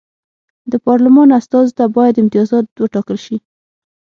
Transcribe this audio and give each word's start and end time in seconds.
د 0.71 0.73
پارلمان 0.85 1.27
استازو 1.39 1.71
ته 1.77 1.85
باید 1.95 2.21
امتیازات 2.23 2.65
وټاکل 2.83 3.17
شي. 3.25 3.37